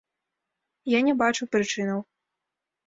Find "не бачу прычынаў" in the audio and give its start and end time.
1.11-1.99